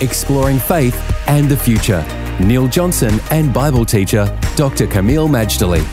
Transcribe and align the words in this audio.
Exploring 0.00 0.58
faith 0.58 0.96
and 1.28 1.48
the 1.48 1.56
future. 1.56 2.04
Neil 2.40 2.68
Johnson 2.68 3.20
and 3.30 3.52
Bible 3.52 3.84
teacher 3.84 4.24
Dr. 4.56 4.86
Kameel 4.86 5.28
Majdali. 5.28 5.84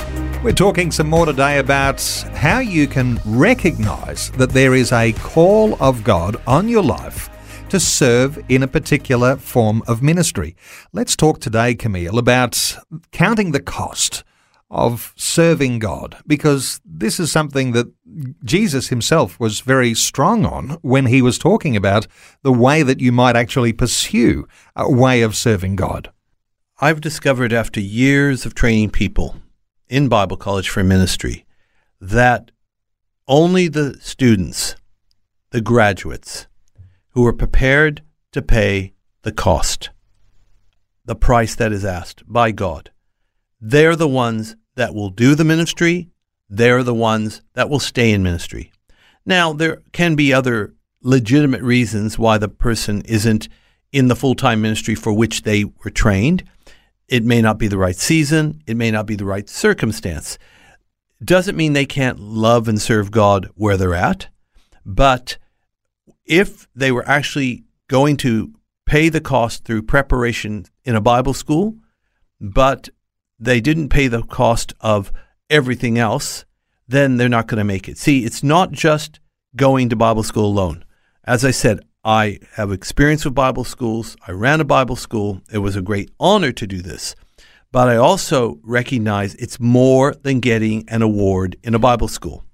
We're 0.42 0.54
talking 0.54 0.92
some 0.92 1.10
more 1.10 1.26
today 1.26 1.60
about 1.60 2.02
how 2.34 2.60
you 2.60 2.88
can 2.88 3.20
recognize 3.26 4.32
that 4.32 4.52
there 4.52 4.76
is 4.76 4.94
a 4.94 5.12
call 5.14 5.76
of 5.82 6.06
God 6.06 6.38
on 6.48 6.70
your 6.70 6.84
life 6.84 7.30
to 7.70 7.80
serve 7.82 8.40
in 8.48 8.64
a 8.64 8.68
particular 8.68 9.36
form 9.36 9.84
of 9.88 10.02
ministry. 10.02 10.56
Let's 10.94 11.18
talk 11.18 11.42
today, 11.42 11.76
Kameel, 11.76 12.18
about 12.18 12.78
counting 13.12 13.52
the 13.52 13.60
cost 13.60 14.24
of 14.70 15.14
serving 15.16 15.80
God, 15.80 16.18
because 16.28 16.82
this 16.84 17.20
is 17.20 17.32
something 17.32 17.72
that 17.72 17.88
Jesus 18.44 18.90
himself 18.90 19.40
was 19.40 19.62
very 19.62 19.94
strong 19.94 20.46
on 20.46 20.78
when 20.82 21.06
he 21.06 21.22
was 21.22 21.38
talking 21.38 21.76
about 21.76 22.08
the 22.44 22.52
way 22.52 22.84
that 22.84 23.00
you 23.00 23.12
might 23.12 23.36
actually 23.38 23.72
pursue 23.72 24.48
a 24.76 24.92
way 24.92 25.22
of 25.22 25.36
serving 25.36 25.78
God. 25.78 26.12
I've 26.80 27.02
discovered 27.02 27.54
after 27.54 27.80
years 27.80 28.46
of 28.46 28.54
training 28.54 28.92
people 28.92 29.38
in 29.88 30.10
Bible 30.10 30.38
college 30.38 30.70
for 30.70 30.84
ministry 30.84 31.46
that 32.02 32.52
only 33.28 33.68
the 33.68 33.98
students, 34.02 34.76
the 35.52 35.62
graduates, 35.62 36.48
who 37.12 37.26
are 37.26 37.34
prepared 37.34 38.04
to 38.34 38.42
pay 38.42 38.94
the 39.24 39.32
cost, 39.32 39.90
the 41.06 41.16
price 41.16 41.56
that 41.56 41.72
is 41.72 41.86
asked 41.86 42.24
by 42.28 42.52
God, 42.52 42.92
they're 43.60 43.96
the 43.96 44.08
ones 44.08 44.56
that 44.76 44.94
will 44.94 45.10
do 45.10 45.36
the 45.36 45.44
ministry. 45.44 46.10
They're 46.50 46.84
the 46.84 46.94
ones 46.94 47.42
that 47.54 47.70
will 47.70 47.80
stay 47.80 48.12
in 48.12 48.24
ministry. 48.24 48.72
Now, 49.26 49.54
there 49.54 49.82
can 49.92 50.16
be 50.16 50.34
other 50.34 50.74
legitimate 51.02 51.62
reasons 51.62 52.18
why 52.18 52.38
the 52.38 52.48
person 52.48 53.02
isn't 53.02 53.50
in 53.92 54.08
the 54.08 54.16
full 54.16 54.36
time 54.36 54.62
ministry 54.62 54.96
for 54.96 55.12
which 55.12 55.44
they 55.44 55.66
were 55.66 55.92
trained. 55.92 56.44
It 57.08 57.24
may 57.24 57.42
not 57.42 57.58
be 57.58 57.68
the 57.68 57.78
right 57.78 57.96
season, 57.96 58.62
it 58.68 58.76
may 58.76 58.92
not 58.92 59.06
be 59.06 59.16
the 59.16 59.26
right 59.26 59.48
circumstance. 59.50 60.38
Doesn't 61.24 61.58
mean 61.58 61.74
they 61.74 61.86
can't 61.86 62.20
love 62.20 62.68
and 62.68 62.82
serve 62.82 63.12
God 63.12 63.50
where 63.56 63.78
they're 63.78 63.96
at, 63.96 64.28
but 64.86 65.38
if 66.26 66.68
they 66.76 66.92
were 66.92 67.08
actually 67.08 67.64
going 67.88 68.18
to 68.18 68.54
pay 68.86 69.10
the 69.10 69.22
cost 69.22 69.64
through 69.64 69.84
preparation 69.84 70.66
in 70.84 70.96
a 70.96 71.02
Bible 71.02 71.34
school, 71.34 71.76
but 72.40 72.90
they 73.40 73.62
didn't 73.62 73.90
pay 73.90 74.08
the 74.08 74.24
cost 74.24 74.74
of 74.82 75.12
everything 75.50 75.98
else, 75.98 76.46
then 76.88 77.18
they're 77.18 77.30
not 77.30 77.48
going 77.48 77.60
to 77.60 77.64
make 77.64 77.88
it. 77.88 77.98
See, 77.98 78.26
it's 78.26 78.44
not 78.44 78.72
just 78.72 79.20
going 79.56 79.90
to 79.90 79.96
Bible 79.96 80.24
school 80.24 80.46
alone. 80.46 80.84
As 81.24 81.44
I 81.44 81.52
said, 81.52 81.82
I 82.04 82.40
have 82.54 82.72
experience 82.72 83.26
with 83.26 83.36
Bible 83.36 83.66
schools. 83.66 84.16
I 84.26 84.32
ran 84.32 84.62
a 84.62 84.66
Bible 84.66 84.96
school. 84.96 85.42
It 85.52 85.58
was 85.58 85.76
a 85.76 85.82
great 85.82 86.10
honor 86.20 86.52
to 86.54 86.68
do 86.68 86.82
this. 86.82 87.16
But 87.72 87.90
I 87.90 87.98
also 87.98 88.60
recognize 88.64 89.36
it's 89.36 89.60
more 89.60 90.14
than 90.14 90.40
getting 90.40 90.88
an 90.88 91.02
award 91.02 91.58
in 91.64 91.76
a 91.76 91.80
Bible 91.80 92.08
school. 92.08 92.46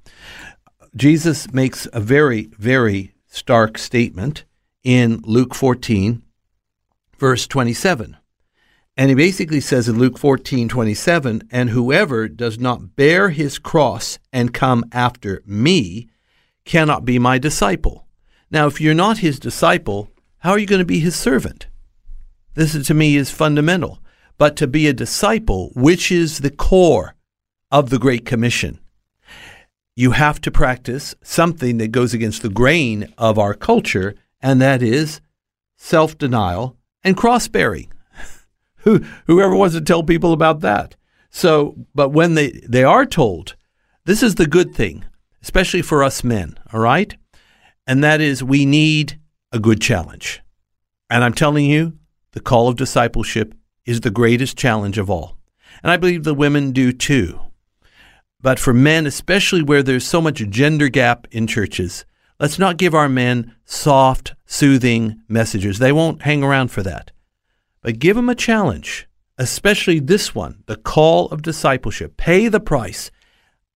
Jesus 0.95 1.53
makes 1.53 1.87
a 1.93 1.99
very, 1.99 2.49
very 2.57 3.13
stark 3.27 3.77
statement 3.77 4.45
in 4.83 5.21
Luke 5.23 5.53
14, 5.53 6.23
verse 7.17 7.47
27. 7.47 8.17
And 8.95 9.09
he 9.09 9.15
basically 9.15 9.59
says 9.59 9.89
in 9.89 9.97
Luke 9.97 10.19
14, 10.19 10.69
27, 10.69 11.47
and 11.51 11.69
whoever 11.71 12.27
does 12.27 12.59
not 12.59 12.95
bear 12.95 13.29
his 13.29 13.57
cross 13.57 14.19
and 14.31 14.53
come 14.53 14.85
after 14.91 15.41
me 15.45 16.09
cannot 16.63 17.03
be 17.03 17.17
my 17.17 17.39
disciple. 17.39 18.07
Now, 18.51 18.67
if 18.67 18.79
you're 18.79 18.93
not 18.93 19.17
his 19.17 19.39
disciple, 19.39 20.09
how 20.39 20.51
are 20.51 20.59
you 20.59 20.67
going 20.67 20.79
to 20.79 20.85
be 20.85 20.99
his 20.99 21.15
servant? 21.15 21.67
This 22.53 22.85
to 22.85 22.93
me 22.93 23.15
is 23.15 23.31
fundamental. 23.31 23.99
But 24.37 24.55
to 24.57 24.67
be 24.67 24.87
a 24.87 24.93
disciple, 24.93 25.71
which 25.75 26.11
is 26.11 26.39
the 26.39 26.51
core 26.51 27.15
of 27.71 27.89
the 27.89 27.99
Great 27.99 28.25
Commission, 28.25 28.79
you 29.95 30.11
have 30.11 30.41
to 30.41 30.51
practice 30.51 31.15
something 31.23 31.77
that 31.77 31.91
goes 31.91 32.13
against 32.13 32.41
the 32.41 32.49
grain 32.49 33.13
of 33.17 33.37
our 33.37 33.53
culture, 33.53 34.15
and 34.41 34.61
that 34.61 34.81
is 34.81 35.21
self 35.77 36.17
denial 36.17 36.77
and 37.03 37.15
cross 37.15 37.47
bearing. 37.47 37.92
Who, 38.83 39.03
whoever 39.27 39.55
wants 39.55 39.75
to 39.75 39.81
tell 39.81 40.03
people 40.03 40.33
about 40.33 40.61
that? 40.61 40.95
So, 41.29 41.75
but 41.95 42.09
when 42.09 42.35
they, 42.35 42.51
they 42.67 42.83
are 42.83 43.05
told, 43.05 43.55
this 44.05 44.21
is 44.21 44.35
the 44.35 44.45
good 44.45 44.75
thing, 44.75 45.05
especially 45.41 45.81
for 45.81 46.03
us 46.03 46.23
men, 46.23 46.59
all 46.71 46.79
right? 46.79 47.15
And 47.87 48.03
that 48.03 48.21
is 48.21 48.43
we 48.43 48.65
need 48.65 49.19
a 49.51 49.59
good 49.59 49.81
challenge. 49.81 50.41
And 51.09 51.23
I'm 51.23 51.33
telling 51.33 51.65
you, 51.65 51.97
the 52.33 52.39
call 52.39 52.67
of 52.67 52.75
discipleship 52.75 53.55
is 53.85 54.01
the 54.01 54.11
greatest 54.11 54.57
challenge 54.57 54.97
of 54.97 55.09
all. 55.09 55.37
And 55.81 55.91
I 55.91 55.97
believe 55.97 56.23
the 56.23 56.33
women 56.33 56.71
do 56.71 56.91
too. 56.91 57.39
But 58.41 58.59
for 58.59 58.73
men, 58.73 59.05
especially 59.05 59.63
where 59.63 59.81
there's 59.81 60.05
so 60.05 60.19
much 60.19 60.47
gender 60.49 60.89
gap 60.89 61.27
in 61.31 61.47
churches, 61.47 62.05
let's 62.39 62.59
not 62.59 62.77
give 62.77 62.93
our 62.93 63.07
men 63.07 63.55
soft, 63.63 64.35
soothing 64.45 65.21
messages. 65.29 65.79
They 65.79 65.93
won't 65.93 66.23
hang 66.23 66.43
around 66.43 66.69
for 66.69 66.83
that. 66.83 67.11
But 67.83 67.99
give 67.99 68.15
them 68.15 68.29
a 68.29 68.35
challenge, 68.35 69.07
especially 69.37 69.99
this 69.99 70.33
one 70.33 70.63
the 70.65 70.77
call 70.77 71.27
of 71.27 71.41
discipleship. 71.43 72.17
Pay 72.17 72.47
the 72.47 72.59
price. 72.59 73.11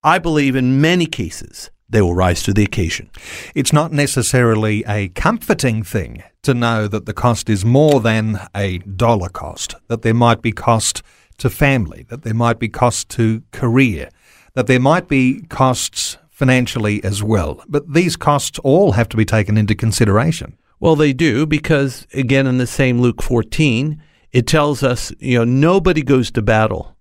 I 0.04 0.18
believe 0.18 0.56
in 0.56 0.82
many 0.82 1.06
cases 1.06 1.70
they 1.90 2.02
will 2.02 2.16
rise 2.16 2.44
to 2.44 2.54
the 2.54 2.64
occasion. 2.64 3.10
It's 3.56 3.74
not 3.74 3.92
necessarily 3.92 4.84
a 4.88 5.10
comforting 5.10 5.84
thing 5.84 6.24
to 6.44 6.54
know 6.54 6.88
that 6.88 7.06
the 7.06 7.14
cost 7.14 7.50
is 7.50 7.64
more 7.64 8.00
than 8.00 8.40
a 8.56 8.80
dollar 8.80 9.30
cost, 9.30 9.76
that 9.88 10.02
there 10.02 10.14
might 10.14 10.42
be 10.42 10.52
cost 10.52 11.02
to 11.38 11.50
family, 11.50 12.06
that 12.10 12.24
there 12.24 12.34
might 12.34 12.60
be 12.60 12.68
cost 12.70 13.10
to 13.10 13.44
career, 13.52 14.10
that 14.54 14.68
there 14.68 14.80
might 14.80 15.08
be 15.08 15.42
costs 15.50 16.18
financially 16.30 17.04
as 17.04 17.24
well. 17.24 17.64
But 17.68 17.94
these 17.94 18.16
costs 18.16 18.60
all 18.60 18.94
have 18.94 19.10
to 19.10 19.18
be 19.18 19.26
taken 19.26 19.58
into 19.58 19.76
consideration. 19.76 20.58
Well, 20.80 20.96
they 20.96 21.14
do 21.14 21.46
because, 21.46 22.06
again, 22.14 22.46
in 22.48 22.58
the 22.58 22.68
same 22.68 23.02
Luke 23.02 23.22
14, 23.22 24.02
it 24.32 24.46
tells 24.46 24.84
us, 24.84 25.12
you 25.20 25.40
know, 25.40 25.44
nobody 25.44 26.04
goes 26.04 26.30
to 26.32 26.42
battle 26.42 26.96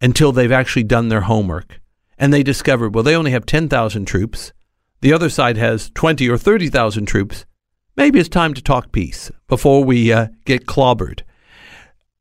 until 0.00 0.32
they've 0.32 0.52
actually 0.52 0.82
done 0.84 1.08
their 1.08 1.22
homework. 1.22 1.80
And 2.18 2.32
they 2.32 2.42
discovered, 2.42 2.94
well, 2.94 3.04
they 3.04 3.16
only 3.16 3.30
have 3.30 3.46
10,000 3.46 4.04
troops. 4.04 4.52
The 5.00 5.12
other 5.12 5.30
side 5.30 5.56
has 5.56 5.90
20 5.90 6.28
or 6.28 6.36
30,000 6.36 7.06
troops. 7.06 7.46
Maybe 7.96 8.18
it's 8.18 8.28
time 8.28 8.54
to 8.54 8.62
talk 8.62 8.92
peace 8.92 9.30
before 9.48 9.84
we 9.84 10.12
uh, 10.12 10.28
get 10.44 10.66
clobbered. 10.66 11.22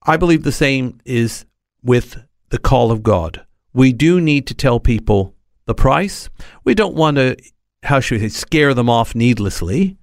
I 0.03 0.17
believe 0.17 0.43
the 0.43 0.51
same 0.51 0.99
is 1.05 1.45
with 1.83 2.23
the 2.49 2.57
call 2.57 2.91
of 2.91 3.03
God. 3.03 3.45
We 3.73 3.91
do 3.93 4.21
need 4.21 4.47
to 4.47 4.53
tell 4.53 4.79
people 4.79 5.35
the 5.65 5.75
price. 5.75 6.29
We 6.63 6.73
don't 6.73 6.95
want 6.95 7.17
to, 7.17 7.35
how 7.83 7.99
should 7.99 8.21
we 8.21 8.29
say, 8.29 8.35
scare 8.35 8.73
them 8.73 8.89
off 8.89 9.13
needlessly. 9.15 9.96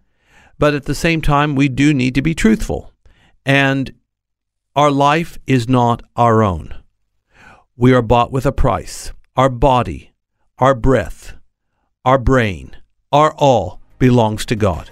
But 0.59 0.75
at 0.75 0.85
the 0.85 0.95
same 0.95 1.21
time, 1.21 1.55
we 1.55 1.69
do 1.69 1.93
need 1.93 2.15
to 2.15 2.23
be 2.23 2.35
truthful. 2.35 2.93
And 3.45 3.95
our 4.77 4.91
life 4.91 5.39
is 5.47 5.69
not 5.69 6.03
our 6.17 6.43
own. 6.43 6.75
We 7.77 7.93
are 7.93 8.03
bought 8.03 8.33
with 8.33 8.47
a 8.47 8.53
price. 8.53 9.13
Our 9.37 9.49
body, 9.49 10.13
our 10.59 10.75
breath, 10.75 11.35
our 12.05 12.19
brain, 12.19 12.77
our 13.13 13.35
all 13.35 13.81
belongs 13.99 14.47
to 14.47 14.57
God. 14.57 14.91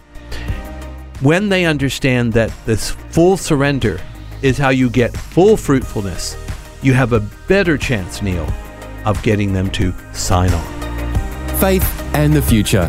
When 1.21 1.49
they 1.49 1.65
understand 1.65 2.33
that 2.33 2.53
this 2.67 2.91
full 3.11 3.37
surrender 3.37 4.01
is 4.43 4.59
how 4.59 4.71
you 4.71 4.91
get 4.91 5.17
full 5.17 5.57
fruitfulness, 5.57 6.37
you 6.83 6.93
have 6.95 7.13
a 7.13 7.21
better 7.47 7.79
chance, 7.79 8.23
Neil, 8.23 8.53
of 9.05 9.23
getting 9.23 9.53
them 9.53 9.71
to 9.73 9.95
sign 10.13 10.53
on. 10.53 11.59
Faith 11.59 12.15
and 12.15 12.33
the 12.33 12.43
Future 12.43 12.89